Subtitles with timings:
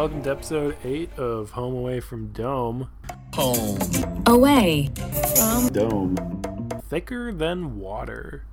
[0.00, 2.88] welcome to episode 8 of Home Away from Dome.
[3.34, 3.78] Home.
[4.24, 4.88] Away.
[5.36, 6.40] from Dome.
[6.88, 8.46] Thicker than water.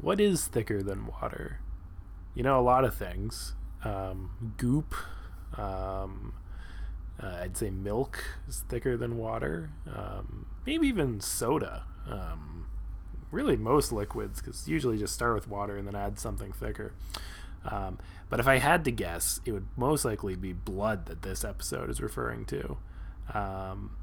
[0.00, 1.60] What is thicker than water?
[2.34, 3.52] You know, a lot of things.
[3.84, 4.94] Um, goop.
[5.58, 6.32] Um,
[7.22, 9.68] uh, I'd say milk is thicker than water.
[9.94, 11.84] Um, maybe even soda.
[12.08, 12.64] Um,
[13.30, 16.94] really, most liquids, because usually just start with water and then add something thicker.
[18.32, 21.90] But if I had to guess, it would most likely be blood that this episode
[21.90, 22.78] is referring to.
[23.34, 23.94] Um,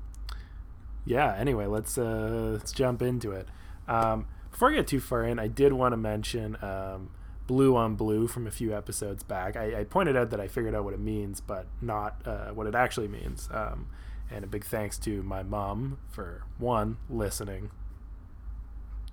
[1.03, 1.33] yeah.
[1.35, 3.47] Anyway, let's uh, let's jump into it.
[3.87, 7.09] Um, before I get too far in, I did want to mention um,
[7.47, 9.57] blue on blue from a few episodes back.
[9.57, 12.67] I, I, pointed out that I figured out what it means, but not uh, what
[12.67, 13.49] it actually means.
[13.51, 13.87] Um,
[14.29, 17.71] and a big thanks to my mom for one listening.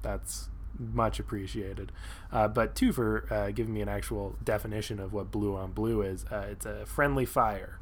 [0.03, 1.92] That's much appreciated.
[2.32, 6.02] Uh, but two, for uh, giving me an actual definition of what blue on blue
[6.02, 6.24] is.
[6.30, 7.78] Uh, it's a friendly fire.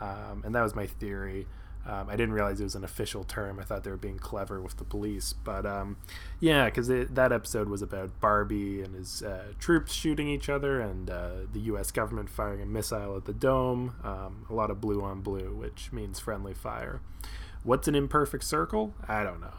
[0.00, 1.46] Um, and that was my theory.
[1.84, 3.58] Um, I didn't realize it was an official term.
[3.58, 5.32] I thought they were being clever with the police.
[5.32, 5.96] But um,
[6.38, 11.10] yeah, because that episode was about Barbie and his uh, troops shooting each other and
[11.10, 11.90] uh, the U.S.
[11.90, 13.96] government firing a missile at the dome.
[14.04, 17.00] Um, a lot of blue on blue, which means friendly fire.
[17.64, 18.94] What's an imperfect circle?
[19.08, 19.54] I don't know.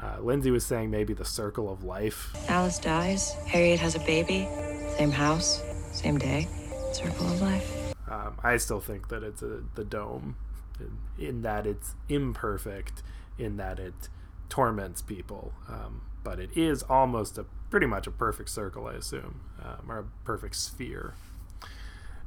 [0.00, 2.34] Uh, Lindsay was saying maybe the circle of life.
[2.48, 3.32] Alice dies.
[3.46, 4.48] Harriet has a baby.
[4.96, 6.46] Same house, same day.
[6.92, 7.94] Circle of life.
[8.08, 10.36] Um, I still think that it's a, the dome,
[10.78, 13.02] in, in, that it's imperfect,
[13.38, 14.08] in that it
[14.48, 15.52] torments people.
[15.68, 19.98] Um, but it is almost a pretty much a perfect circle, I assume, um, or
[19.98, 21.14] a perfect sphere.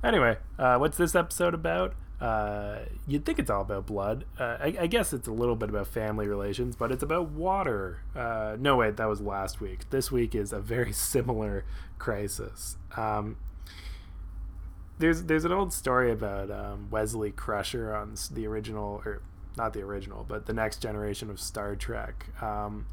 [0.04, 1.94] Anyway, uh, what's this episode about?
[2.22, 4.26] Uh, you'd think it's all about blood.
[4.40, 8.04] Uh, I, I, guess it's a little bit about family relations, but it's about water.
[8.16, 9.90] Uh, no, wait, that was last week.
[9.90, 11.66] This week is a very similar
[11.98, 12.78] crisis.
[12.96, 13.38] Um,
[15.00, 19.24] there's there's an old story about um, Wesley Crusher on the original, or
[19.58, 22.28] not the original, but the next generation of Star Trek.
[22.40, 22.86] Um,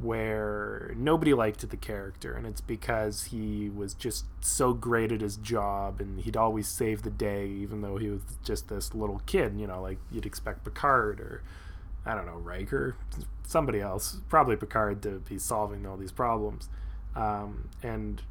[0.00, 5.36] where nobody liked the character and it's because he was just so great at his
[5.36, 9.58] job and he'd always save the day even though he was just this little kid
[9.58, 11.42] you know like you'd expect picard or
[12.04, 12.94] i don't know riker
[13.46, 16.68] somebody else probably picard to be solving all these problems.
[17.14, 18.22] Um, and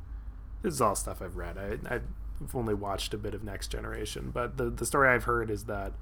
[0.61, 1.57] this is all stuff i've read.
[1.57, 5.49] I, i've only watched a bit of next generation but the, the story i've heard
[5.49, 5.93] is that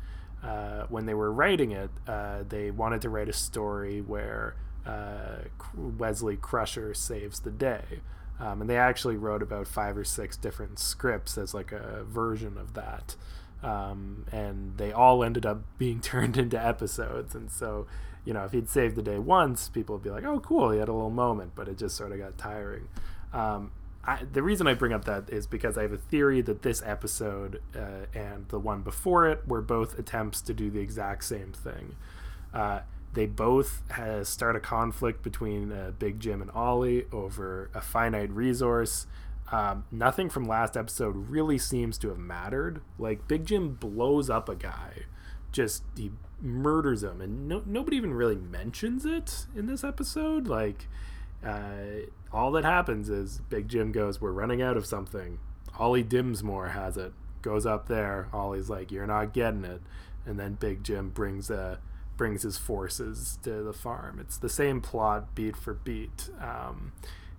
[0.43, 4.55] uh, when they were writing it uh, they wanted to write a story where
[4.85, 8.01] uh, Wesley Crusher saves the day.
[8.39, 12.57] Um, and they actually wrote about five or six different scripts as like a version
[12.57, 13.15] of that.
[13.61, 17.35] Um, and they all ended up being turned into episodes.
[17.35, 17.87] And so,
[18.25, 20.79] you know, if he'd saved the day once, people would be like, oh, cool, he
[20.79, 22.87] had a little moment, but it just sort of got tiring.
[23.31, 23.71] Um,
[24.05, 26.81] I, the reason I bring up that is because I have a theory that this
[26.85, 31.53] episode uh, and the one before it were both attempts to do the exact same
[31.53, 31.95] thing.
[32.53, 32.81] Uh,
[33.13, 33.83] they both
[34.23, 39.05] start a conflict between uh, Big Jim and Ollie over a finite resource.
[39.51, 42.81] Um, nothing from last episode really seems to have mattered.
[42.97, 45.03] Like Big Jim blows up a guy,
[45.51, 50.47] just he murders him, and no, nobody even really mentions it in this episode.
[50.47, 50.87] Like
[51.45, 55.39] uh, all that happens is Big Jim goes, "We're running out of something."
[55.77, 57.13] Ollie Densmore has it.
[57.41, 58.29] Goes up there.
[58.33, 59.81] Ollie's like, "You're not getting it,"
[60.25, 61.79] and then Big Jim brings a
[62.17, 64.19] brings his forces to the farm.
[64.19, 66.29] It's the same plot beat for beat.
[66.39, 66.93] Um,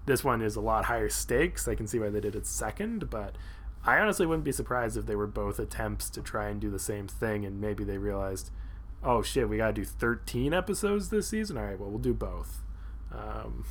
[0.06, 1.66] this one is a lot higher stakes.
[1.68, 3.36] I can see why they did it second, but
[3.84, 6.78] I honestly wouldn't be surprised if they were both attempts to try and do the
[6.78, 8.50] same thing, and maybe they realized,
[9.02, 11.56] oh shit, we gotta do 13 episodes this season.
[11.56, 12.62] All right, well we'll do both.
[13.12, 13.64] Um,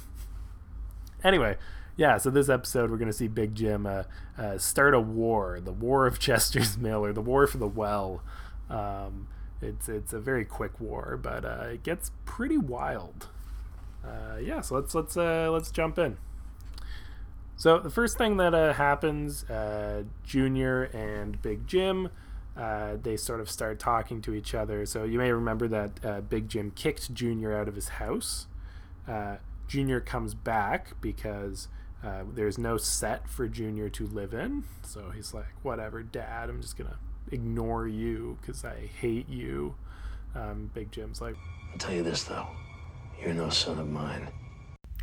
[1.23, 1.57] anyway,
[1.97, 2.17] yeah.
[2.17, 4.03] So this episode, we're gonna see Big Jim uh,
[4.37, 8.23] uh, start a war, the War of Chester's Mill, or the War for the Well.
[8.69, 9.27] Um,
[9.61, 13.27] it's it's a very quick war, but uh, it gets pretty wild.
[14.05, 16.17] Uh, yeah, so let's let's uh, let's jump in.
[17.55, 22.09] So the first thing that uh, happens, uh, Junior and Big Jim,
[22.57, 24.85] uh, they sort of start talking to each other.
[24.85, 28.47] So you may remember that Big Jim kicked Junior out of his house.
[29.67, 31.69] Junior comes back because
[32.33, 34.65] there's no set for Junior to live in.
[34.81, 36.49] So he's like, "Whatever, Dad.
[36.49, 36.97] I'm just gonna
[37.33, 39.75] ignore you because I hate you.
[40.35, 41.35] Um, Big Jim's like,
[41.71, 42.47] I'll tell you this though,
[43.21, 44.29] you're no son of mine.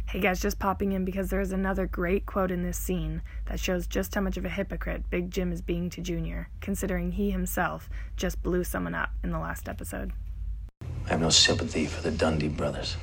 [0.08, 3.60] Hey guys, just popping in because there is another great quote in this scene that
[3.60, 7.30] shows just how much of a hypocrite Big Jim is being to Junior, considering he
[7.30, 10.12] himself just blew someone up in the last episode.
[11.06, 12.96] I have no sympathy for the Dundee brothers.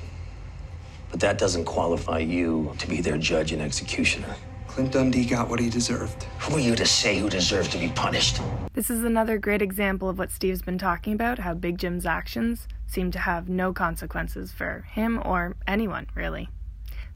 [1.10, 4.36] But that doesn't qualify you to be their judge and executioner.
[4.78, 6.26] Clint Dundee got what he deserved.
[6.38, 8.40] Who are you to say who deserves to be punished?
[8.74, 12.68] This is another great example of what Steve's been talking about how Big Jim's actions
[12.86, 16.50] seem to have no consequences for him or anyone, really.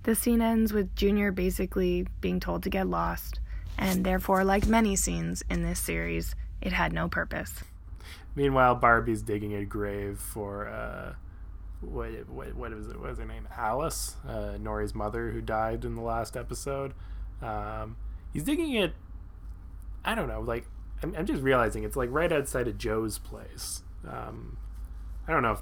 [0.01, 3.39] The scene ends with Junior basically being told to get lost,
[3.77, 7.53] and therefore, like many scenes in this series, it had no purpose.
[8.33, 11.13] Meanwhile, Barbie's digging a grave for uh,
[11.81, 12.99] what what what is it?
[12.99, 13.47] What is her name?
[13.55, 16.95] Alice, uh, Norrie's mother, who died in the last episode.
[17.41, 17.95] Um,
[18.33, 18.93] he's digging it.
[20.03, 20.41] I don't know.
[20.41, 20.67] Like
[21.03, 23.83] I'm, I'm just realizing it's like right outside of Joe's place.
[24.07, 24.57] Um,
[25.27, 25.53] I don't know.
[25.53, 25.61] If,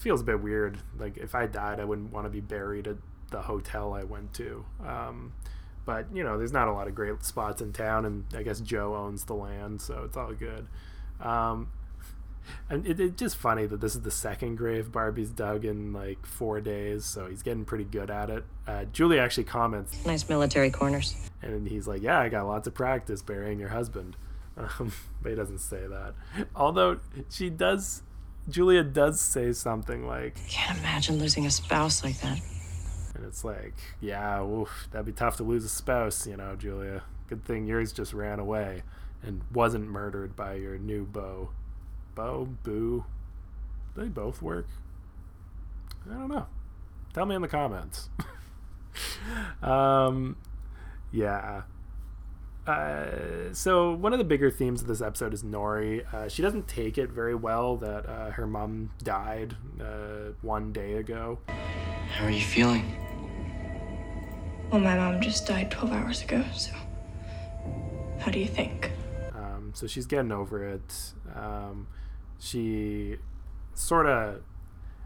[0.00, 0.78] feels a bit weird.
[0.98, 2.96] Like if I died, I wouldn't want to be buried at
[3.30, 4.64] the hotel I went to.
[4.84, 5.32] Um,
[5.84, 8.60] but you know, there's not a lot of great spots in town, and I guess
[8.60, 10.66] Joe owns the land, so it's all good.
[11.20, 11.70] Um,
[12.68, 16.24] and it, it's just funny that this is the second grave Barbie's dug in like
[16.26, 18.44] four days, so he's getting pretty good at it.
[18.66, 21.14] Uh, Julie actually comments, Nice military corners.
[21.42, 24.16] and he's like, "Yeah, I got lots of practice burying your husband,"
[24.56, 24.92] um,
[25.22, 26.14] but he doesn't say that.
[26.54, 26.98] Although
[27.30, 28.02] she does,
[28.48, 32.40] Julia does say something like, Can't imagine losing a spouse like that.
[33.14, 37.02] and it's like, "Yeah, oof, that'd be tough to lose a spouse, you know, Julia.
[37.28, 38.82] Good thing yours just ran away
[39.22, 41.50] and wasn't murdered by your new beau."
[42.20, 43.06] Beau, boo,
[43.96, 44.68] they both work.
[46.06, 46.48] I don't know.
[47.14, 48.10] Tell me in the comments.
[49.62, 50.36] um,
[51.12, 51.62] yeah.
[52.66, 56.04] Uh, so one of the bigger themes of this episode is Norrie.
[56.12, 60.96] Uh, she doesn't take it very well that uh, her mom died uh, one day
[60.96, 61.38] ago.
[61.48, 62.96] How are you feeling?
[64.70, 66.72] Well, my mom just died 12 hours ago, so.
[68.18, 68.92] How do you think?
[69.34, 71.14] Um, so she's getting over it.
[71.34, 71.86] Um,
[72.40, 73.18] she
[73.74, 74.42] sort of,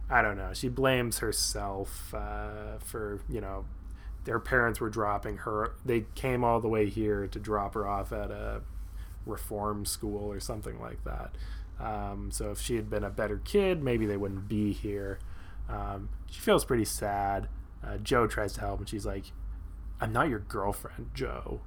[0.08, 3.66] I don't know, she blames herself uh, for, you know,
[4.24, 5.74] their parents were dropping her.
[5.84, 8.62] They came all the way here to drop her off at a
[9.26, 11.34] reform school or something like that.
[11.80, 15.18] Um, so if she had been a better kid, maybe they wouldn't be here.
[15.68, 17.48] Um, she feels pretty sad.
[17.84, 19.24] Uh, Joe tries to help, and she's like,
[20.00, 21.62] I'm not your girlfriend, Joe.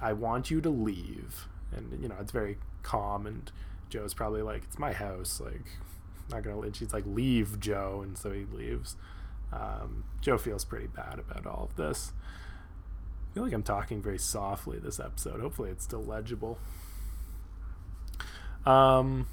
[0.00, 1.48] I want you to leave.
[1.72, 3.50] And, you know, it's very calm, and
[3.90, 5.40] Joe's probably like, It's my house.
[5.44, 5.66] Like,
[6.30, 6.60] not gonna.
[6.60, 8.00] And she's like, Leave, Joe.
[8.02, 8.96] And so he leaves.
[9.52, 12.12] Um, Joe feels pretty bad about all of this.
[13.30, 15.40] I feel like I'm talking very softly this episode.
[15.40, 16.58] Hopefully, it's still legible.
[18.66, 19.26] Um,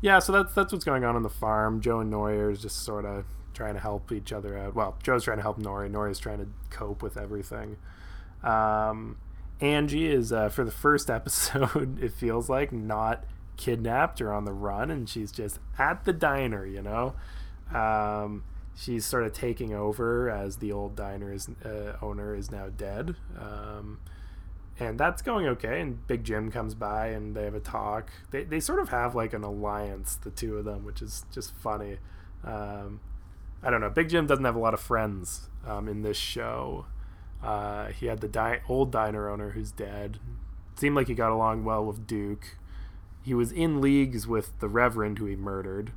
[0.00, 1.80] yeah, so that's that's what's going on on the farm.
[1.80, 4.74] Joe and Norrie is just sort of trying to help each other out.
[4.74, 5.88] Well, Joe's trying to help Norrie.
[5.88, 7.76] Norrie's trying to cope with everything.
[8.42, 9.18] Um,
[9.60, 12.02] Angie is uh, for the first episode.
[12.02, 13.24] It feels like not
[13.56, 16.66] kidnapped or on the run, and she's just at the diner.
[16.66, 17.14] You know,
[17.72, 18.44] um,
[18.76, 23.16] she's sort of taking over as the old diner's uh, owner is now dead.
[23.38, 23.98] Um,
[24.78, 25.80] and that's going okay.
[25.80, 28.10] And Big Jim comes by and they have a talk.
[28.30, 31.54] They, they sort of have like an alliance, the two of them, which is just
[31.54, 31.98] funny.
[32.42, 33.00] Um,
[33.62, 33.90] I don't know.
[33.90, 36.86] Big Jim doesn't have a lot of friends um, in this show.
[37.42, 40.18] Uh, he had the di- old diner owner who's dead.
[40.76, 42.56] Seemed like he got along well with Duke.
[43.24, 45.92] He was in leagues with the Reverend who he murdered.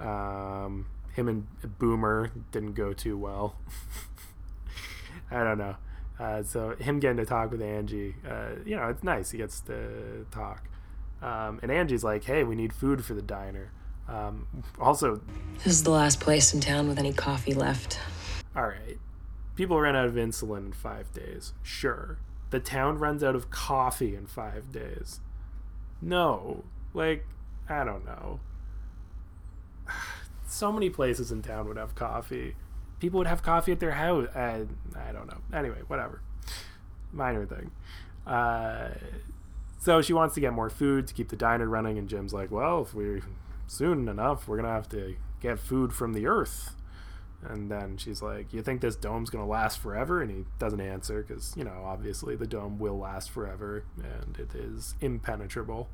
[0.00, 1.46] Um, him and
[1.78, 3.56] Boomer didn't go too well.
[5.30, 5.76] I don't know.
[6.18, 9.30] Uh, so him getting to talk with Angie, uh, you know, it's nice.
[9.30, 10.68] He gets to talk.
[11.22, 13.72] Um, and Angie's like, "Hey, we need food for the diner."
[14.08, 14.46] Um,
[14.78, 15.20] also,
[15.58, 17.98] This is the last place in town with any coffee left.
[18.56, 18.98] all right,
[19.56, 21.52] people ran out of insulin in five days.
[21.62, 22.18] Sure,
[22.50, 25.20] the town runs out of coffee in five days.
[26.02, 26.64] No,
[26.94, 27.26] like,
[27.68, 28.40] I don't know.
[30.46, 32.56] So many places in town would have coffee.
[32.98, 34.26] People would have coffee at their house.
[34.34, 34.66] I,
[34.96, 35.38] I don't know.
[35.56, 36.22] Anyway, whatever.
[37.12, 37.70] Minor thing.
[38.26, 38.88] Uh,
[39.78, 42.50] so she wants to get more food to keep the diner running, and Jim's like,
[42.50, 43.22] "Well, if we
[43.68, 46.74] soon enough, we're gonna have to get food from the earth."
[47.42, 51.22] And then she's like, "You think this dome's gonna last forever?" And he doesn't answer
[51.22, 55.88] because you know, obviously, the dome will last forever, and it is impenetrable.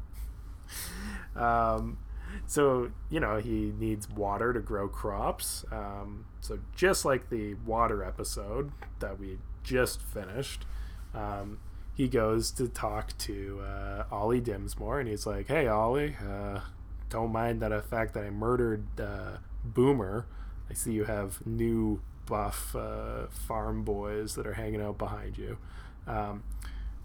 [1.36, 1.98] um,
[2.46, 5.64] so you know, he needs water to grow crops.
[5.70, 10.66] Um, so just like the water episode that we just finished,
[11.14, 11.58] um,
[11.94, 16.60] he goes to talk to uh, Ollie Densmore, and he's like, "Hey, Ollie, uh,
[17.08, 20.26] don't mind that fact that I murdered uh, Boomer.
[20.70, 25.58] I see you have new buff uh, farm boys that are hanging out behind you.
[26.06, 26.42] Um,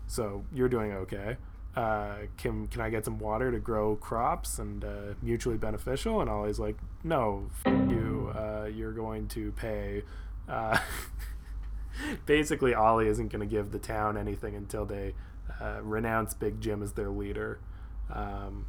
[0.07, 1.37] so you're doing okay.
[1.75, 6.29] Uh, can can I get some water to grow crops and uh, mutually beneficial?" And
[6.29, 8.33] Ollie's like, "No, f- you.
[8.35, 10.03] Uh, you're going to pay."
[10.49, 10.77] Uh,
[12.25, 15.13] basically Ollie isn't going to give the town anything until they
[15.61, 17.59] uh, renounce Big Jim as their leader.
[18.13, 18.65] Um,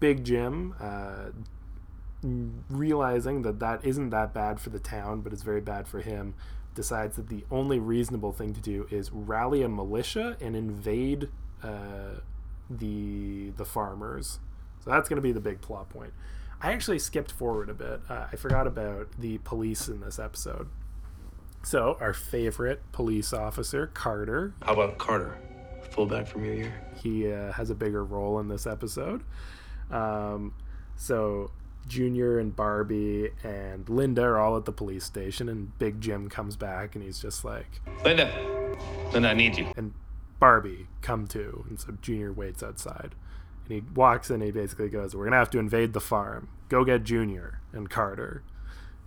[0.00, 1.30] Big Jim, uh,
[2.22, 6.34] realizing that that isn't that bad for the town, but it's very bad for him,
[6.74, 11.28] decides that the only reasonable thing to do is rally a militia and invade
[11.62, 12.20] uh,
[12.70, 14.40] the the farmers.
[14.84, 16.12] So that's going to be the big plot point.
[16.60, 18.00] I actually skipped forward a bit.
[18.08, 20.68] Uh, I forgot about the police in this episode.
[21.62, 24.54] So our favorite police officer, Carter.
[24.62, 25.38] How about Carter,
[25.90, 26.74] fullback from your year?
[26.96, 29.22] He uh, has a bigger role in this episode.
[29.90, 30.54] Um,
[30.96, 31.50] so
[31.88, 36.56] Junior and Barbie and Linda are all at the police station, and Big Jim comes
[36.56, 38.30] back and he's just like, Linda,
[39.12, 39.72] Linda, I need you.
[39.76, 39.94] And
[40.38, 41.64] Barbie, come too.
[41.68, 43.14] And so Junior waits outside.
[43.64, 46.00] And he walks in and he basically goes, We're going to have to invade the
[46.00, 46.48] farm.
[46.68, 48.42] Go get Junior and Carter.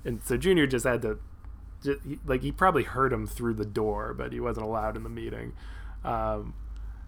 [0.04, 1.20] And so Junior just had to,
[1.84, 5.10] just, like, he probably heard him through the door, but he wasn't allowed in the
[5.10, 5.54] meeting.
[6.04, 6.54] Um,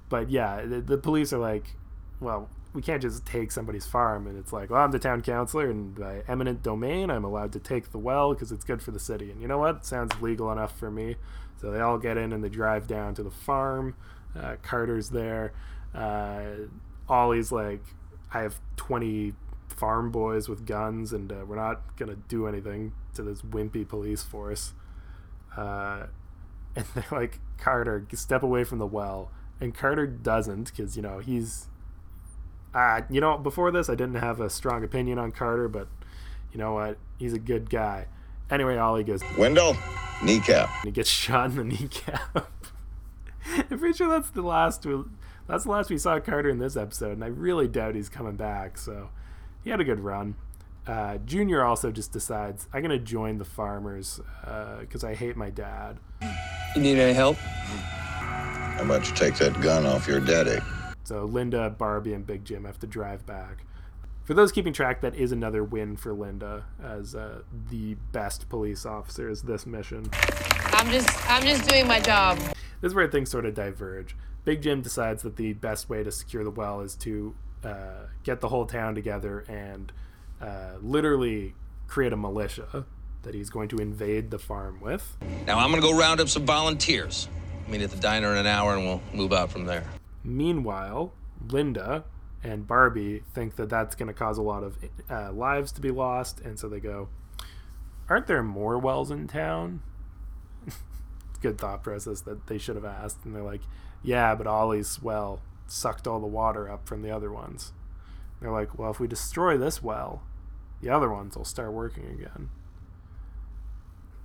[0.09, 1.75] but yeah, the, the police are like,
[2.19, 5.69] Well, we can't just take somebody's farm and it's like well i'm the town councilor
[5.69, 8.99] and by eminent domain i'm allowed to take the well because it's good for the
[8.99, 9.31] city.
[9.31, 9.85] And you know what?
[9.85, 11.15] Sounds legal enough for me.
[11.59, 13.95] So they all get in and they drive down to the farm.
[14.37, 15.53] Uh, carter's there.
[15.93, 16.67] Uh,
[17.07, 17.83] ollie's like
[18.31, 19.33] i have 20
[19.67, 23.87] farm boys with guns and uh, we're not going to do anything to this wimpy
[23.87, 24.73] police force.
[25.55, 26.07] Uh,
[26.75, 29.31] and they're like carter step away from the well.
[29.61, 31.67] And carter doesn't because you know he's
[32.73, 35.87] uh, you know, before this, I didn't have a strong opinion on Carter, but
[36.51, 36.97] you know what?
[37.17, 38.07] He's a good guy.
[38.49, 39.73] Anyway, Ollie goes, Window,
[40.23, 40.69] kneecap.
[40.77, 42.47] And he gets shot in the kneecap.
[43.57, 44.85] I'm pretty sure that's the last.
[44.85, 45.03] We,
[45.47, 48.35] that's the last we saw Carter in this episode, and I really doubt he's coming
[48.35, 48.77] back.
[48.77, 49.09] So
[49.63, 50.35] he had a good run.
[50.85, 54.19] Uh, Junior also just decides I'm gonna join the farmers
[54.79, 55.97] because uh, I hate my dad.
[56.75, 57.37] You need any help?
[57.37, 60.59] How about you take that gun off your daddy?
[61.03, 63.65] So Linda, Barbie, and Big Jim have to drive back.
[64.23, 68.85] For those keeping track, that is another win for Linda as uh, the best police
[68.85, 70.09] officer is this mission.
[70.71, 72.37] I'm just I'm just doing my job.
[72.37, 74.15] This is where things sort of diverge.
[74.45, 78.39] Big Jim decides that the best way to secure the well is to uh, get
[78.39, 79.91] the whole town together and
[80.41, 81.53] uh, literally
[81.87, 82.85] create a militia
[83.23, 85.17] that he's going to invade the farm with.
[85.47, 87.27] Now I'm going to go round up some volunteers.
[87.67, 89.85] Meet at the diner in an hour and we'll move out from there.
[90.23, 91.13] Meanwhile,
[91.49, 92.05] Linda
[92.43, 94.77] and Barbie think that that's going to cause a lot of
[95.09, 97.09] uh, lives to be lost, and so they go,
[98.09, 99.81] "Aren't there more wells in town?"
[101.41, 103.61] Good thought process that they should have asked, and they're like,
[104.01, 107.73] "Yeah, but Ollie's well sucked all the water up from the other ones."
[108.41, 110.23] They're like, "Well, if we destroy this well,
[110.81, 112.49] the other ones will start working again."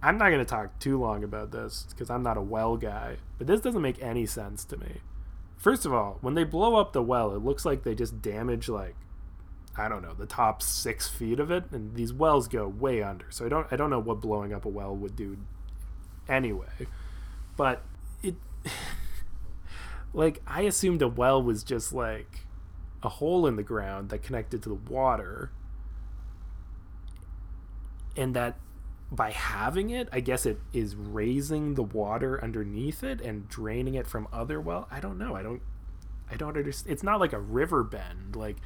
[0.01, 3.17] I'm not going to talk too long about this because I'm not a well guy,
[3.37, 5.01] but this doesn't make any sense to me.
[5.59, 8.69] First of all, when they blow up the well, it looks like they just damage
[8.69, 8.95] like
[9.77, 13.27] I don't know the top six feet of it, and these wells go way under.
[13.31, 15.37] So I don't I don't know what blowing up a well would do
[16.29, 16.87] anyway,
[17.57, 17.83] but
[18.23, 18.37] it
[20.13, 22.47] like I assumed a well was just like
[23.03, 25.51] a hole in the ground that connected to the water,
[28.17, 28.57] and that
[29.11, 34.07] by having it, I guess it is raising the water underneath it and draining it
[34.07, 34.87] from other well.
[34.91, 35.35] I don't know.
[35.35, 35.63] I don't.
[36.31, 36.93] I don't understand.
[36.93, 38.59] It's not like a river bend, like,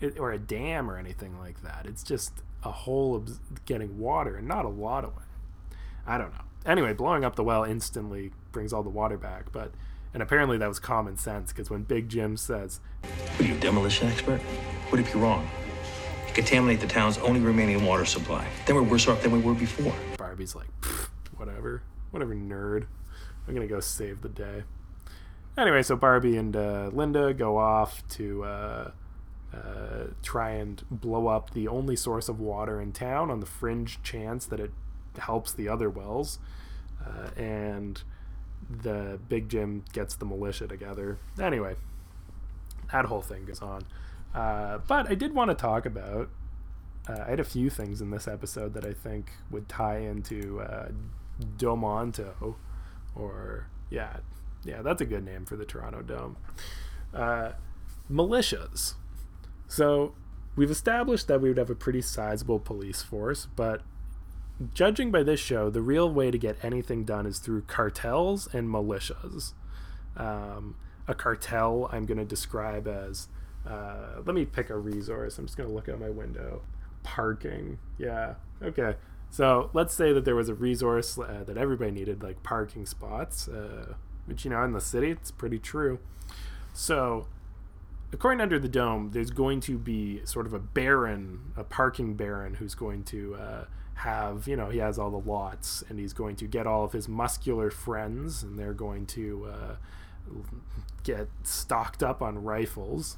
[0.00, 1.86] it, or a dam or anything like that.
[1.86, 5.76] It's just a hole of getting water and not a lot of it.
[6.06, 6.44] I don't know.
[6.64, 9.72] Anyway, blowing up the well instantly brings all the water back, but
[10.12, 12.80] and apparently that was common sense because when Big Jim says,
[13.38, 14.40] "Are you a demolition expert?
[14.90, 15.48] What if you're wrong?"
[16.40, 18.46] Contaminate the town's only remaining water supply.
[18.66, 19.92] Then we're worse off than we were before.
[20.16, 20.68] Barbie's like,
[21.36, 21.82] whatever,
[22.12, 22.86] whatever, nerd.
[23.46, 24.62] I'm gonna go save the day.
[25.58, 28.90] Anyway, so Barbie and uh, Linda go off to uh,
[29.52, 34.02] uh, try and blow up the only source of water in town on the fringe
[34.02, 34.70] chance that it
[35.18, 36.38] helps the other wells.
[37.04, 38.02] Uh, and
[38.70, 41.18] the Big Jim gets the militia together.
[41.38, 41.76] Anyway,
[42.92, 43.84] that whole thing goes on.
[44.34, 46.30] Uh, but I did want to talk about.
[47.08, 50.60] Uh, I had a few things in this episode that I think would tie into
[50.60, 50.88] uh,
[51.56, 52.56] Domonto,
[53.14, 54.18] or yeah,
[54.64, 56.36] yeah, that's a good name for the Toronto Dome.
[57.12, 57.52] Uh,
[58.10, 58.94] militias.
[59.66, 60.14] So
[60.56, 63.82] we've established that we would have a pretty sizable police force, but
[64.74, 68.68] judging by this show, the real way to get anything done is through cartels and
[68.68, 69.54] militias.
[70.16, 70.76] Um,
[71.08, 73.28] a cartel I'm going to describe as
[73.68, 75.38] uh, let me pick a resource.
[75.38, 76.62] I'm just going to look out my window.
[77.02, 77.78] Parking.
[77.98, 78.34] Yeah.
[78.62, 78.96] Okay.
[79.30, 83.48] So let's say that there was a resource uh, that everybody needed, like parking spots,
[83.48, 83.94] uh,
[84.26, 86.00] which, you know, in the city, it's pretty true.
[86.72, 87.26] So,
[88.12, 92.14] according to Under the Dome, there's going to be sort of a baron, a parking
[92.14, 93.64] baron, who's going to uh,
[93.94, 96.92] have, you know, he has all the lots, and he's going to get all of
[96.92, 99.74] his muscular friends, and they're going to uh,
[101.04, 103.16] get stocked up on rifles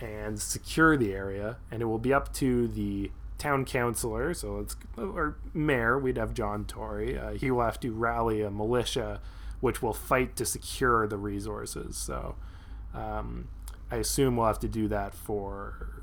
[0.00, 4.76] and secure the area, and it will be up to the town councilor, so it's
[4.96, 5.98] or mayor.
[5.98, 7.18] We'd have John Tory.
[7.18, 9.20] Uh, he will have to rally a militia,
[9.60, 11.96] which will fight to secure the resources.
[11.96, 12.36] So,
[12.94, 13.48] um,
[13.90, 16.02] I assume we'll have to do that for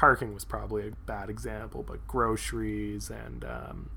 [0.00, 3.90] parking was probably a bad example, but groceries and um,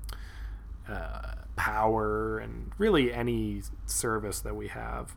[0.86, 5.16] uh, power and really any service that we have.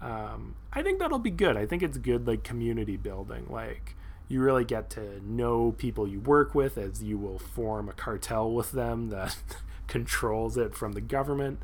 [0.00, 1.56] Um, I think that'll be good.
[1.56, 3.46] I think it's good, like community building.
[3.48, 3.96] Like
[4.28, 8.50] you really get to know people you work with as you will form a cartel
[8.52, 9.36] with them that
[9.86, 11.60] controls it from the government.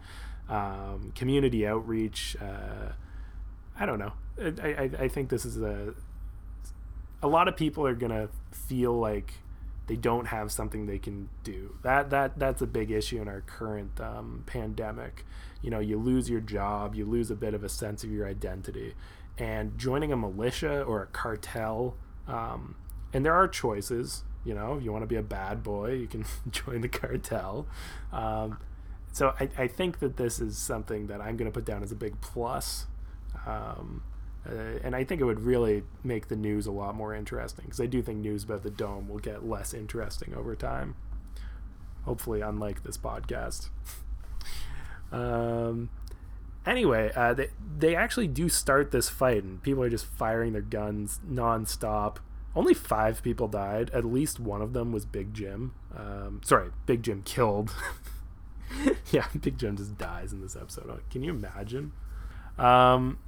[0.48, 2.36] Um, community outreach.
[2.40, 2.92] Uh,
[3.78, 4.12] I don't know.
[4.62, 5.94] I, I, I think this is a.
[7.24, 9.34] A lot of people are gonna feel like
[9.92, 11.76] they don't have something they can do.
[11.82, 15.26] That that that's a big issue in our current um, pandemic.
[15.61, 18.26] You know, you lose your job, you lose a bit of a sense of your
[18.26, 18.94] identity,
[19.37, 21.96] and joining a militia or a cartel
[22.26, 22.76] um,
[23.12, 24.25] and there are choices.
[24.44, 27.66] You know, if you want to be a bad boy, you can join the cartel.
[28.12, 28.58] Um,
[29.12, 31.92] so I, I think that this is something that I'm going to put down as
[31.92, 32.87] a big plus.
[33.46, 34.02] Um,
[34.49, 37.80] uh, and I think it would really make the news a lot more interesting because
[37.80, 40.96] I do think news about the dome will get less interesting over time.
[42.04, 43.68] Hopefully, unlike this podcast.
[45.12, 45.90] um,
[46.66, 50.62] anyway, uh, they they actually do start this fight, and people are just firing their
[50.62, 52.16] guns nonstop.
[52.56, 53.90] Only five people died.
[53.90, 55.72] At least one of them was Big Jim.
[55.96, 57.72] Um, sorry, Big Jim killed.
[59.12, 61.02] yeah, Big Jim just dies in this episode.
[61.11, 61.92] Can you imagine?
[62.58, 63.18] Um,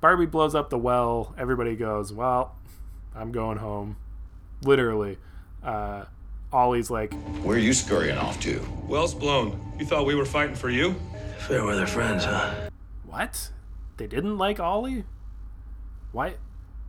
[0.00, 1.34] Barbie blows up the well.
[1.36, 2.54] Everybody goes, "Well,
[3.14, 3.96] I'm going home."
[4.62, 5.18] Literally.
[5.62, 6.04] Uh,
[6.52, 8.60] Ollie's like, Where are you scurrying off to?
[8.86, 9.60] Well's blown.
[9.78, 10.94] You thought we were fighting for you?
[11.40, 12.70] Fair weather friends, huh?
[13.04, 13.50] What?
[13.98, 15.04] They didn't like Ollie?
[16.12, 16.34] Why?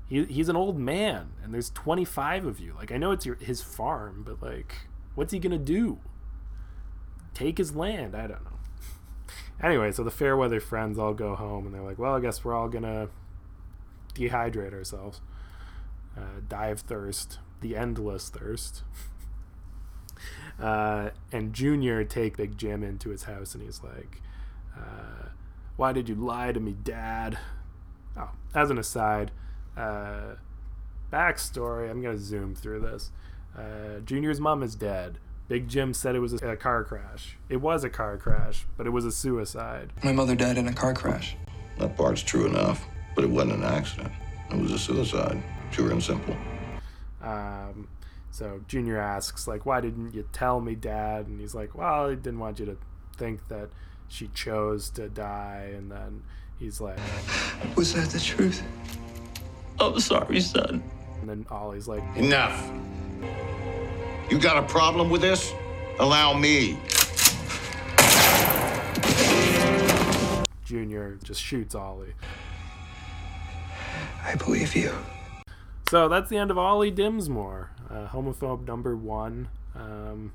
[0.08, 2.74] He, he's an old man, and there's 25 of you.
[2.76, 4.76] Like, I know it's your, his farm, but, like,
[5.16, 6.00] what's he gonna do?
[7.34, 8.16] Take his land?
[8.16, 8.49] I don't know.
[9.62, 12.56] Anyway, so the Fairweather friends all go home, and they're like, well, I guess we're
[12.56, 13.10] all gonna
[14.14, 15.22] dehydrate ourselves,
[16.18, 18.84] uh, die of thirst, the endless thirst.
[20.60, 24.22] Uh, and Junior take Big Jim into his house, and he's like,
[24.78, 25.30] uh,
[25.78, 27.40] "Why did you lie to me, Dad?"
[28.18, 29.32] Oh, as an aside,
[29.78, 30.36] uh,
[31.12, 31.90] backstory.
[31.90, 33.12] I'm gonna zoom through this.
[33.58, 35.20] Uh, Junior's mom is dead.
[35.50, 37.36] Big Jim said it was a, a car crash.
[37.50, 39.92] It was a car crash, but it was a suicide.
[40.04, 41.36] My mother died in a car crash.
[41.80, 42.86] That part's true enough,
[43.16, 44.12] but it wasn't an accident.
[44.52, 46.36] It was a suicide, pure and simple.
[47.24, 47.88] Um,
[48.30, 51.26] so Junior asks, like, why didn't you tell me, Dad?
[51.26, 52.78] And he's like, well, I didn't want you to
[53.18, 53.70] think that
[54.08, 55.72] she chose to die.
[55.76, 56.22] And then
[56.60, 57.00] he's like,
[57.76, 58.62] Was that the truth?
[59.80, 60.84] I'm sorry, son.
[61.22, 62.72] and then Ollie's like, Enough.
[64.30, 65.54] You got a problem with this?
[65.98, 66.78] Allow me.
[70.64, 72.14] Junior just shoots Ollie.
[74.24, 74.94] I believe you.
[75.90, 79.50] So that's the end of Ollie Densmore, uh, homophobe number one.
[79.76, 80.34] Um,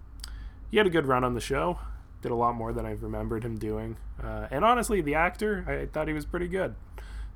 [0.72, 1.78] he had a good run on the show.
[2.20, 3.96] Did a lot more than I remembered him doing.
[4.20, 6.74] Uh, and honestly, the actor, I thought he was pretty good.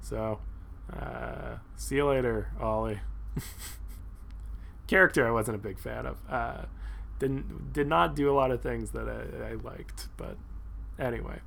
[0.01, 0.41] So,
[0.93, 2.99] uh, see you later, Ollie.
[4.89, 6.17] Character, I wasn't a big fan of.
[6.29, 6.63] Uh,
[7.19, 10.37] didn't did not do a lot of things that I, I liked, but
[10.99, 11.39] anyway.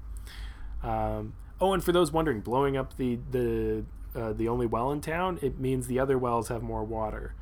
[0.84, 3.84] Um, oh, and for those wondering, blowing up the the
[4.16, 7.34] uh, the only well in town, it means the other wells have more water.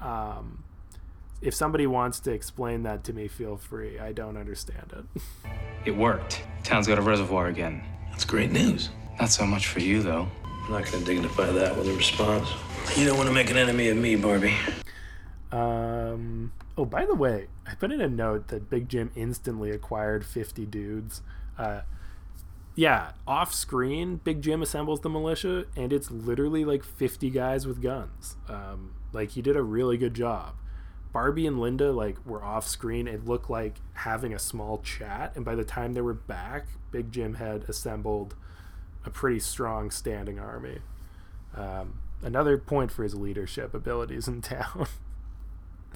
[0.00, 0.64] Um,
[1.40, 3.98] if somebody wants to explain that to me, feel free.
[3.98, 5.22] I don't understand it.
[5.84, 6.42] It worked.
[6.64, 7.82] Town's got a reservoir again.
[8.10, 8.90] That's great news.
[9.20, 10.28] Not so much for you, though.
[10.44, 12.48] I'm not gonna dignify that with a response.
[12.96, 14.54] You don't want to make an enemy of me, Barbie.
[15.52, 20.24] Um, oh, by the way, I put in a note that Big Jim instantly acquired
[20.24, 21.22] 50 dudes.
[21.58, 21.82] Uh,
[22.74, 27.80] yeah, off screen, Big Jim assembles the militia, and it's literally like 50 guys with
[27.80, 28.36] guns.
[28.48, 30.54] Um, like, he did a really good job.
[31.12, 33.08] Barbie and Linda, like, were off screen.
[33.08, 37.10] It looked like having a small chat, and by the time they were back, Big
[37.10, 38.34] Jim had assembled
[39.06, 40.80] a pretty strong standing army.
[41.54, 44.86] Um, another point for his leadership abilities in town.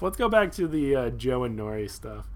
[0.02, 2.26] Let's go back to the uh, Joe and Norrie stuff.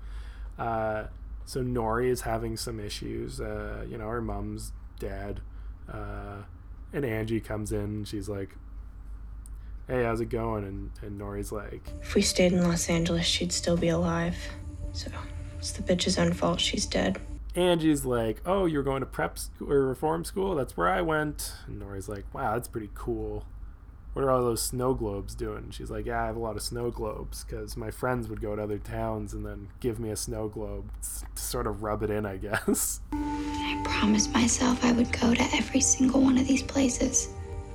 [0.58, 1.04] Uh,
[1.44, 3.40] so Norrie is having some issues.
[3.40, 5.40] Uh, you know, her mom's dead.
[5.90, 6.42] Uh,
[6.92, 8.04] and Angie comes in.
[8.04, 8.54] she's like,
[9.88, 13.52] "Hey, how's it going?" And and Norrie's like, If we stayed in Los Angeles, she'd
[13.52, 14.36] still be alive.
[14.92, 15.10] So
[15.58, 17.18] it's the bitch's own fault she's dead.
[17.56, 20.54] Angie's like, "Oh, you're going to prep school or reform school?
[20.54, 23.44] That's where I went." And Norrie's like, "Wow, that's pretty cool.
[24.14, 26.62] What are all those snow globes doing?" She's like, "Yeah, I have a lot of
[26.62, 30.16] snow globes because my friends would go to other towns and then give me a
[30.16, 35.12] snow globe to sort of rub it in, I guess." I promised myself I would
[35.12, 37.28] go to every single one of these places.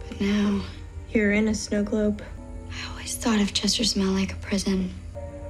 [0.08, 0.62] But now,
[1.12, 2.22] You're in a snow globe.
[2.72, 4.92] I always thought of Chester's Mill like a prison.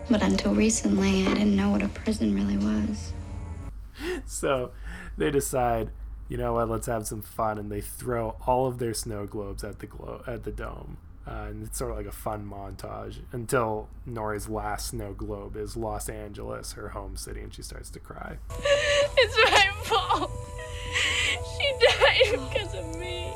[0.10, 3.12] But until recently, I didn't know what a prison really was.
[4.26, 4.72] so
[5.18, 5.92] they decide,
[6.30, 9.64] you know what, let's have some fun, and they throw all of their snow globes
[9.64, 10.98] at the glo- at the dome.
[11.28, 15.76] Uh, and it's sort of like a fun montage until Norrie's last snow globe is
[15.76, 18.38] Los Angeles, her home city, and she starts to cry.
[19.22, 20.32] It's my fault.
[21.58, 23.34] She died because of me.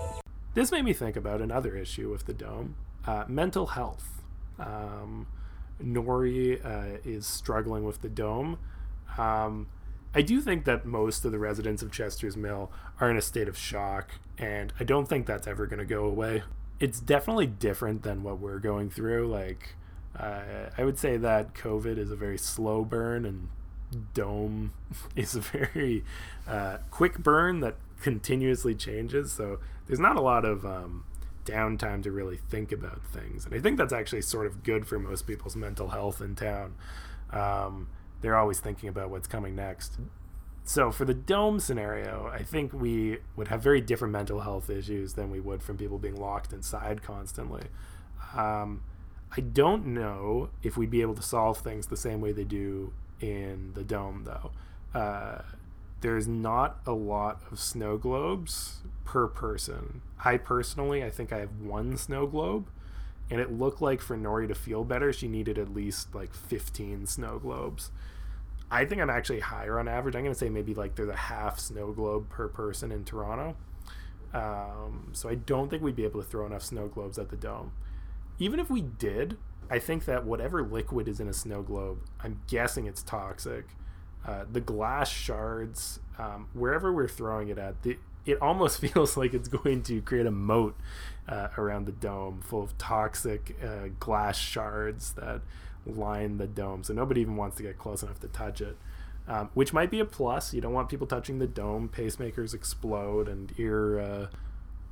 [0.54, 2.76] This made me think about another issue with the dome
[3.06, 4.22] uh, mental health.
[4.60, 5.28] Um,
[5.80, 8.60] Norrie uh, is struggling with the dome.
[9.18, 9.68] Um,
[10.16, 13.48] I do think that most of the residents of Chester's Mill are in a state
[13.48, 16.44] of shock, and I don't think that's ever going to go away.
[16.80, 19.28] It's definitely different than what we're going through.
[19.28, 19.76] Like,
[20.18, 23.50] uh, I would say that COVID is a very slow burn, and
[24.14, 24.74] Dome
[25.16, 26.04] is a very
[26.48, 29.32] uh, quick burn that continuously changes.
[29.32, 31.06] So there's not a lot of um,
[31.46, 35.00] downtime to really think about things, and I think that's actually sort of good for
[35.00, 36.76] most people's mental health in town.
[37.32, 37.88] Um,
[38.24, 40.00] they're always thinking about what's coming next.
[40.64, 45.14] So for the dome scenario, I think we would have very different mental health issues
[45.14, 47.64] than we would from people being locked inside constantly.
[48.34, 48.82] Um,
[49.36, 52.94] I don't know if we'd be able to solve things the same way they do
[53.20, 54.52] in the dome, though.
[54.98, 55.42] Uh,
[56.00, 60.02] there's not a lot of snow globes per person.
[60.24, 62.70] I personally, I think I have one snow globe,
[63.30, 67.06] and it looked like for Norrie to feel better, she needed at least like 15
[67.08, 67.92] snow globes.
[68.74, 70.16] I think I'm actually higher on average.
[70.16, 73.56] I'm going to say maybe like there's a half snow globe per person in Toronto.
[74.34, 77.36] Um, so I don't think we'd be able to throw enough snow globes at the
[77.36, 77.72] dome.
[78.40, 79.38] Even if we did,
[79.70, 83.66] I think that whatever liquid is in a snow globe, I'm guessing it's toxic.
[84.26, 89.36] Uh, the glass shards, um, wherever we're throwing it at, the, it almost feels like
[89.36, 90.76] it's going to create a moat
[91.30, 95.42] uh, around the dome full of toxic uh, glass shards that
[95.86, 96.84] line the dome.
[96.84, 98.78] So nobody even wants to get close enough to touch it,
[99.28, 100.54] um, which might be a plus.
[100.54, 101.90] You don't want people touching the dome.
[101.90, 104.28] Pacemakers explode and ear uh,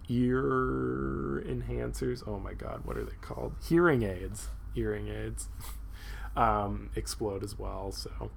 [0.10, 2.28] ear enhancers.
[2.28, 3.54] Oh my god, what are they called?
[3.68, 4.50] Hearing aids.
[4.74, 5.50] Hearing aids
[6.36, 7.92] um, explode as well.
[7.92, 8.32] So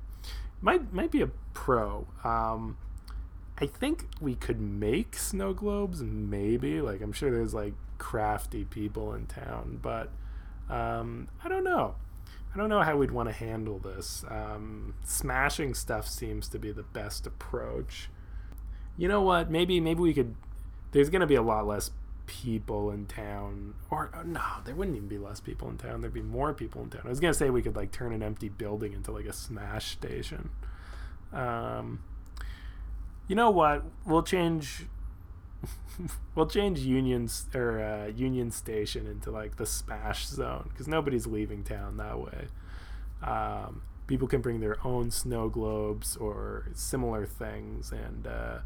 [0.61, 2.07] might might be a pro.
[2.25, 2.79] Um,
[3.59, 6.81] I think we could make snow globes, maybe.
[6.81, 10.11] Like I'm sure there's like crafty people in town, but
[10.69, 11.95] um, I don't know.
[12.55, 14.25] I don't know how we'd want to handle this.
[14.29, 18.09] Um, smashing stuff seems to be the best approach.
[18.97, 19.51] You know what?
[19.51, 20.37] Maybe maybe we could.
[20.93, 21.91] There's gonna be a lot less
[22.27, 26.01] people in town, or oh, no, there wouldn't even be less people in town.
[26.01, 27.03] There'd be more people in town.
[27.05, 29.91] I was gonna say we could like turn an empty building into like a smash
[29.91, 30.51] station.
[31.33, 32.05] Um,
[33.27, 33.83] you know what?
[34.07, 34.87] We'll change.
[36.35, 41.63] we'll change Unions or uh, Union Station into like the Smash Zone because nobody's leaving
[41.65, 42.49] town that way.
[43.23, 48.59] Um, people can bring their own snow globes or similar things, and uh,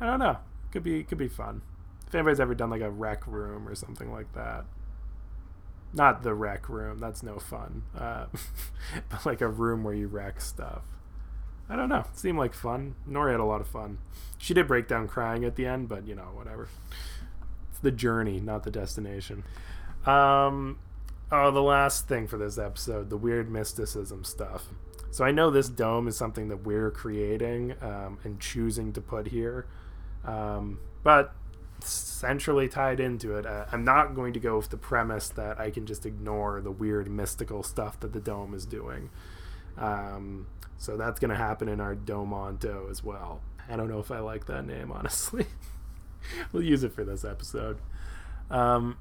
[0.00, 0.38] I don't know.
[0.72, 1.62] Could be could be fun.
[2.06, 4.64] If anybody's ever done like a rec room or something like that.
[5.92, 7.00] Not the rec room.
[7.00, 7.82] That's no fun.
[7.96, 8.26] Uh,
[9.08, 10.82] but like a room where you wreck stuff.
[11.70, 12.04] I don't know.
[12.14, 12.96] Seemed like fun.
[13.06, 13.98] Norrie had a lot of fun.
[14.38, 16.68] She did break down crying at the end, but you know, whatever.
[17.70, 19.44] It's the journey, not the destination.
[20.04, 20.80] Um,
[21.30, 24.66] oh, the last thing for this episode, the weird mysticism stuff.
[25.12, 29.28] So I know this dome is something that we're creating um, and choosing to put
[29.28, 29.66] here,
[30.24, 31.34] um, but
[31.82, 35.70] centrally tied into it, uh, I'm not going to go with the premise that I
[35.70, 39.10] can just ignore the weird mystical stuff that the dome is doing.
[39.80, 40.46] Um,
[40.78, 43.40] so that's going to happen in our Domonto as well.
[43.68, 45.46] I don't know if I like that name, honestly.
[46.52, 47.78] we'll use it for this episode.
[48.50, 48.98] Um,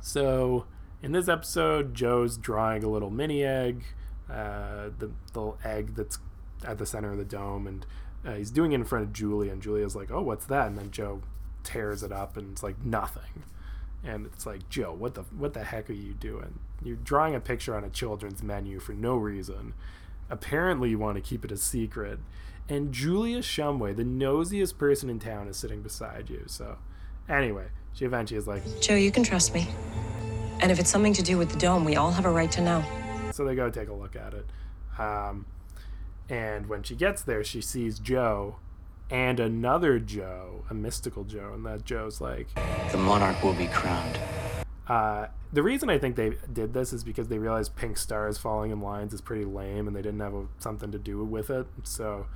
[0.00, 0.66] so
[1.02, 3.84] in this episode, Joe's drawing a little mini egg,
[4.30, 6.18] uh, the little egg that's
[6.64, 7.86] at the center of the dome, and
[8.24, 10.76] uh, he's doing it in front of Julia, and Julia's like, "Oh, what's that?" And
[10.76, 11.22] then Joe
[11.64, 13.44] tears it up, and it's like nothing.
[14.04, 16.58] And it's like, Joe, what the what the heck are you doing?
[16.82, 19.74] You're drawing a picture on a children's menu for no reason.
[20.30, 22.18] apparently you want to keep it a secret.
[22.68, 26.44] And Julia Shumway, the nosiest person in town, is sitting beside you.
[26.46, 26.78] So,
[27.28, 29.68] anyway, she eventually is like, Joe, you can trust me.
[30.60, 32.60] And if it's something to do with the dome, we all have a right to
[32.60, 32.84] know.
[33.32, 34.46] So they go take a look at it.
[34.98, 35.46] Um,
[36.28, 38.56] and when she gets there, she sees Joe
[39.10, 42.48] and another Joe, a mystical Joe, and that Joe's like,
[42.92, 44.18] The monarch will be crowned.
[44.86, 48.70] Uh, the reason I think they did this is because they realized pink stars falling
[48.70, 51.66] in lines is pretty lame, and they didn't have a, something to do with it.
[51.82, 52.26] So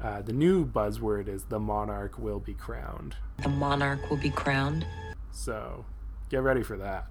[0.00, 3.16] uh, the new buzzword is the monarch will be crowned.
[3.42, 4.86] The monarch will be crowned.
[5.30, 5.84] So
[6.30, 7.06] get ready for that.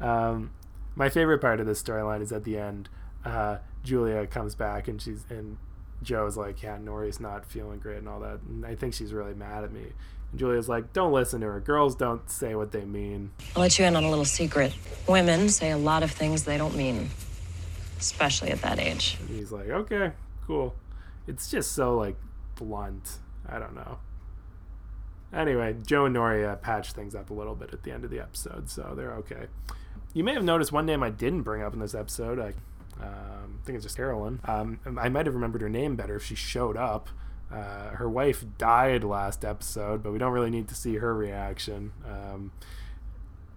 [0.00, 0.52] um,
[0.94, 2.88] my favorite part of this storyline is at the end.
[3.24, 5.58] Uh, Julia comes back and she's and
[6.02, 9.34] Joe's like, "Yeah, Norrie's not feeling great and all that." And I think she's really
[9.34, 9.92] mad at me.
[10.30, 11.60] And Julia's like, "Don't listen to her.
[11.60, 14.74] Girls don't say what they mean." I'll let you in on a little secret.
[15.08, 17.10] Women say a lot of things they don't mean,
[17.98, 19.16] especially at that age.
[19.20, 20.12] And he's like, "Okay,
[20.46, 20.74] cool."
[21.26, 22.16] It's just so like
[22.56, 23.18] blunt.
[23.48, 23.98] I don't know.
[25.32, 28.10] Anyway, Joe and Norrie uh, patch things up a little bit at the end of
[28.10, 29.46] the episode, so they're okay.
[30.14, 32.38] You may have noticed one name I didn't bring up in this episode.
[32.38, 32.54] I,
[33.00, 34.40] um, I think it's just Carolyn.
[34.44, 37.08] Um, I might have remembered her name better if she showed up.
[37.52, 41.92] Uh, her wife died last episode, but we don't really need to see her reaction.
[42.06, 42.52] Um,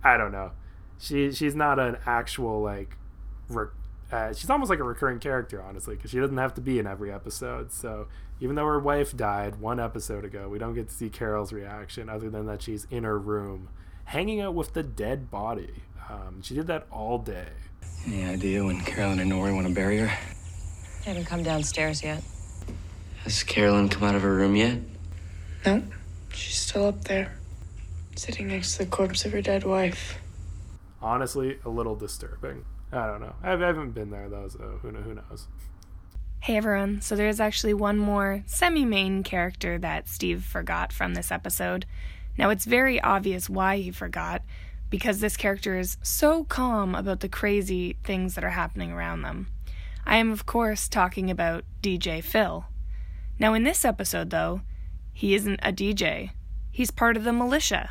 [0.04, 0.52] I don't know.
[0.98, 2.98] She she's not an actual like.
[3.50, 3.68] Re-
[4.12, 6.86] uh, she's almost like a recurring character, honestly, because she doesn't have to be in
[6.86, 7.72] every episode.
[7.72, 8.08] So
[8.42, 12.10] even though her wife died one episode ago, we don't get to see Carol's reaction
[12.10, 13.70] other than that she's in her room,
[14.06, 15.84] hanging out with the dead body.
[16.10, 17.50] Um, she did that all day.
[18.06, 20.12] Any idea when Carolyn and Norrie want to bury her?
[21.06, 22.24] Haven't come downstairs yet.
[23.24, 24.80] Has Carolyn come out of her room yet?
[25.66, 25.84] No,
[26.34, 27.38] she's still up there,
[28.16, 30.18] sitting next to the corpse of her dead wife.
[31.02, 32.66] Honestly, a little disturbing.
[32.92, 33.36] I don't know.
[33.44, 35.48] I haven't been there though, so who, who knows?
[36.42, 41.32] Hey everyone, so there's actually one more semi main character that Steve forgot from this
[41.32, 41.86] episode.
[42.38, 44.42] Now it's very obvious why he forgot,
[44.92, 49.48] because this character is so calm about the crazy things that are happening around them.
[50.06, 52.66] I am, of course, talking about DJ Phil.
[53.40, 54.62] Now, in this episode, though,
[55.14, 56.32] he isn't a DJ,
[56.70, 57.90] he's part of the militia.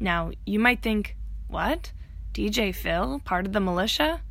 [0.00, 1.16] Now, you might think,
[1.46, 1.92] what?
[2.32, 4.22] DJ Phil, part of the militia?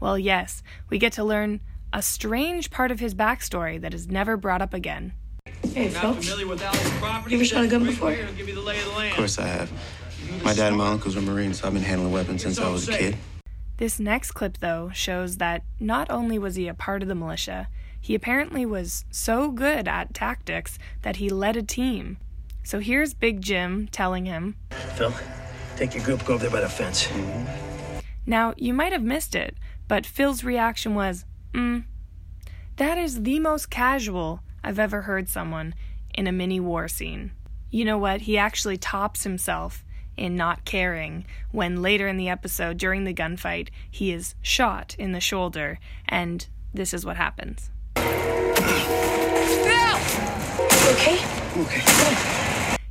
[0.00, 1.60] Well, yes, we get to learn
[1.92, 5.12] a strange part of his backstory that is never brought up again.
[5.72, 6.16] Hey, Phil.
[6.20, 6.52] You
[7.36, 8.12] ever shot a gun before?
[8.12, 9.70] Of course I have.
[10.44, 12.88] My dad and my uncles were Marines, so I've been handling weapons since I was
[12.88, 13.16] a kid.
[13.76, 17.68] This next clip, though, shows that not only was he a part of the militia,
[18.00, 22.18] he apparently was so good at tactics that he led a team.
[22.64, 24.56] So here's Big Jim telling him
[24.96, 25.12] Phil,
[25.76, 27.08] take your group, go over there by the fence.
[28.26, 29.56] Now, you might have missed it,
[29.88, 31.84] but Phil's reaction was, mm.
[32.76, 35.74] That is the most casual I've ever heard someone
[36.14, 37.32] in a mini war scene.
[37.70, 38.22] You know what?
[38.22, 39.84] He actually tops himself
[40.16, 45.12] in not caring when later in the episode, during the gunfight, he is shot in
[45.12, 47.70] the shoulder, and this is what happens.
[50.92, 51.18] Okay?
[51.56, 51.82] Okay.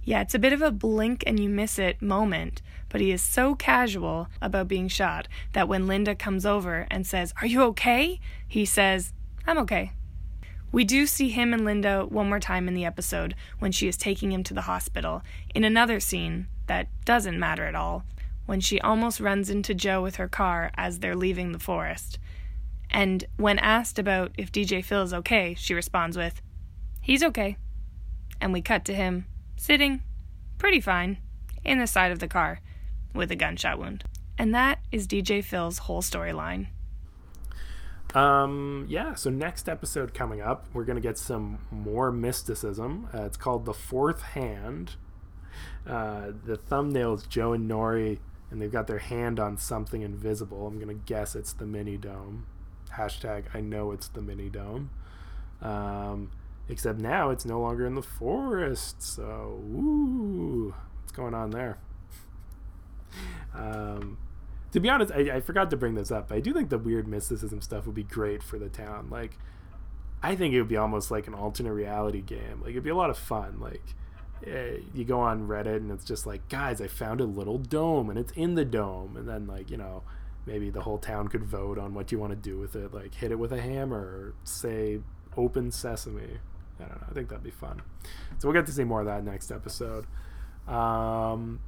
[0.03, 3.21] Yeah, it's a bit of a blink and you miss it moment, but he is
[3.21, 8.19] so casual about being shot that when Linda comes over and says, Are you okay?
[8.47, 9.13] He says,
[9.45, 9.91] I'm okay.
[10.71, 13.97] We do see him and Linda one more time in the episode when she is
[13.97, 15.21] taking him to the hospital
[15.53, 18.05] in another scene that doesn't matter at all,
[18.45, 22.17] when she almost runs into Joe with her car as they're leaving the forest.
[22.89, 26.41] And when asked about if DJ Phil is okay, she responds with,
[27.01, 27.57] He's okay.
[28.39, 29.25] And we cut to him
[29.57, 30.01] sitting,
[30.57, 31.17] pretty fine,
[31.65, 32.61] in the side of the car
[33.13, 34.05] with a gunshot wound.
[34.37, 36.67] And that is DJ Phil's whole storyline.
[38.15, 43.09] Um, yeah, so next episode coming up, we're going to get some more mysticism.
[43.13, 44.95] Uh, it's called The Fourth Hand.
[45.87, 48.19] Uh, the thumbnail is Joe and Norrie,
[48.49, 50.67] and they've got their hand on something invisible.
[50.67, 52.45] I'm to guess it's the mini dome.
[52.93, 54.91] Hashtag I know it's the mini dome.
[55.61, 56.31] Um,
[56.67, 59.01] except now it's no longer in the forest.
[59.01, 61.77] So, ooh, what's going on there?
[63.53, 64.17] um,
[64.71, 66.29] to be honest, I, I forgot to bring this up.
[66.29, 69.09] But I do think the weird mysticism stuff would be great for the town.
[69.09, 69.37] Like,
[70.23, 72.61] I think it would be almost like an alternate reality game.
[72.61, 73.59] Like, it'd be a lot of fun.
[73.59, 73.95] Like,
[74.45, 78.17] you go on Reddit and it's just like, guys, I found a little dome and
[78.17, 79.15] it's in the dome.
[79.17, 80.03] And then, like, you know,
[80.45, 82.93] maybe the whole town could vote on what you want to do with it.
[82.93, 84.99] Like, hit it with a hammer or say
[85.37, 86.39] open sesame.
[86.79, 87.07] I don't know.
[87.09, 87.81] I think that'd be fun.
[88.37, 90.05] So we'll get to see more of that next episode.
[90.67, 91.59] Um,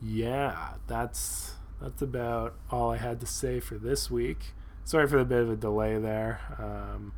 [0.00, 4.54] yeah, that's that's about all I had to say for this week.
[4.84, 6.40] sorry for the bit of a delay there.
[6.58, 7.12] Um,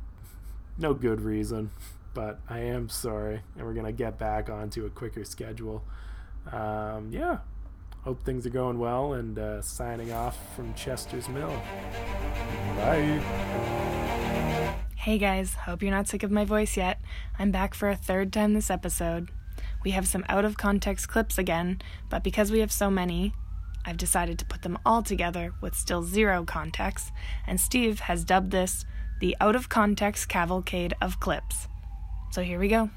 [0.78, 1.70] no good reason,
[2.14, 5.84] but I am sorry, and we're gonna get back onto a quicker schedule.
[6.50, 7.38] Um, yeah,
[8.02, 11.60] hope things are going well, and uh, signing off from Chester's Mill.
[12.76, 13.20] Bye.
[14.96, 17.00] Hey guys, hope you're not sick of my voice yet.
[17.38, 19.30] I'm back for a third time this episode.
[19.84, 23.32] We have some out of context clips again, but because we have so many,
[23.84, 27.10] I've decided to put them all together with still zero context,
[27.46, 28.84] and Steve has dubbed this
[29.20, 31.68] the out of context cavalcade of clips.
[32.32, 32.88] So here we go.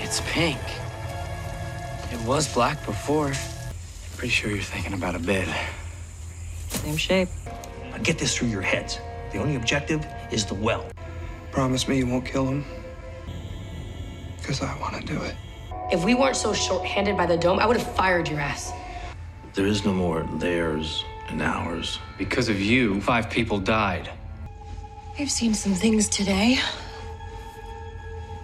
[0.00, 0.60] It's pink.
[2.12, 3.32] It was black before.
[4.18, 5.48] Pretty sure you're thinking about a bed.
[6.68, 7.30] Same shape.
[7.90, 9.00] Now get this through your heads.
[9.32, 10.84] The only objective is the well.
[11.52, 12.66] Promise me you won't kill him.
[14.36, 15.36] Because I want to do it.
[15.90, 18.74] If we weren't so short-handed by the dome, I would have fired your ass.
[19.54, 21.98] There is no more theirs and ours.
[22.18, 24.10] Because of you, five people died.
[25.18, 26.58] I've seen some things today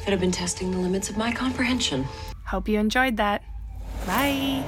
[0.08, 2.02] that have been testing the limits of my comprehension.
[2.46, 3.42] Hope you enjoyed that.
[4.06, 4.64] Bye.